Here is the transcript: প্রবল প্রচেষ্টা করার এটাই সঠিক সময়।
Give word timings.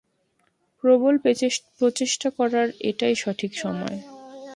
প্রবল 0.83 1.15
প্রচেষ্টা 1.79 2.29
করার 2.37 2.67
এটাই 2.81 3.15
সঠিক 3.15 3.51
সময়। 3.55 3.97